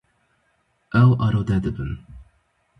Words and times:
Ew 1.01 1.09
arode 1.25 1.57
dibin. 1.63 1.91